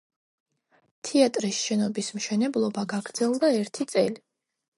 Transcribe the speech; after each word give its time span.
თეატრის 1.09 1.59
შენობის 1.65 2.09
მშენებლობა 2.15 2.87
გაგრძელდა 2.95 3.53
ერთი 3.61 3.89
წელი. 3.95 4.19